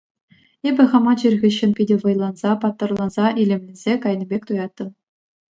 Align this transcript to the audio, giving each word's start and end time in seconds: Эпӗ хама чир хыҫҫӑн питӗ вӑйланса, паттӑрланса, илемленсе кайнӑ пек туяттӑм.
Эпӗ 0.69 0.83
хама 0.93 1.11
чир 1.23 1.33
хыҫҫӑн 1.43 1.71
питӗ 1.79 1.95
вӑйланса, 2.05 2.49
паттӑрланса, 2.65 3.25
илемленсе 3.45 3.93
кайнӑ 4.09 4.25
пек 4.35 4.41
туяттӑм. 4.51 4.89